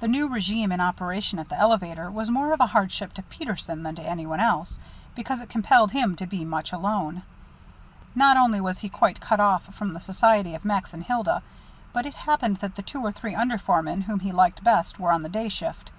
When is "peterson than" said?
3.22-3.94